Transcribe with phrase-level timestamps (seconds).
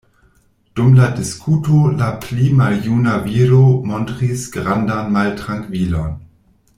[0.77, 3.61] Dum la diskuto la pli maljuna viro
[3.91, 6.21] montris grandan maltrankvilon.